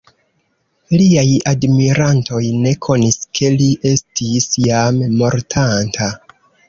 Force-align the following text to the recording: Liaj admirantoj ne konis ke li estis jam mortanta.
Liaj 0.93 1.25
admirantoj 1.51 2.41
ne 2.63 2.73
konis 2.87 3.19
ke 3.41 3.51
li 3.61 3.67
estis 3.91 4.49
jam 4.69 4.99
mortanta. 5.21 6.09